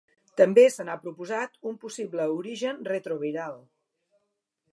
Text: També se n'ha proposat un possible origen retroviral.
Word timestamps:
També 0.39 0.61
se 0.75 0.85
n'ha 0.87 0.95
proposat 1.03 1.59
un 1.73 1.77
possible 1.85 2.27
origen 2.41 2.81
retroviral. 2.93 3.63